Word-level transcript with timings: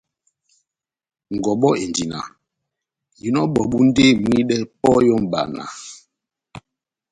Ngɔbɔ 1.35 1.69
endi 1.83 2.03
náh: 2.11 2.27
Inɔ 3.25 3.41
ebɔbu 3.47 3.77
ndi 3.87 4.03
eyomwidɛ 4.09 4.57
pɔhɛ 4.81 4.99
ó 5.15 5.17
mbana 5.25 5.63